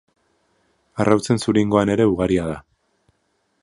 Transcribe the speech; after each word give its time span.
Arrautzen 1.05 1.43
zuringoan 1.45 1.95
ere 1.97 2.11
ugaria 2.15 2.49
da. 2.53 2.61